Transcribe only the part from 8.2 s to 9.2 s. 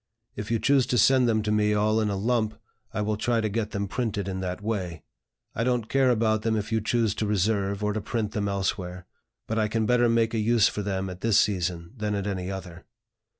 them elsewhere;